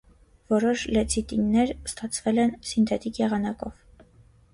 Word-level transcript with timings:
Որոշ 0.51 0.85
լեցիտիններ 0.95 1.73
ստացվել 1.89 2.41
են 2.45 2.55
սինթետիկ 2.71 3.21
եղանակով։ 3.23 3.85